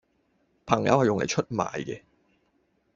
[0.65, 2.01] 朋友係用黎出賣既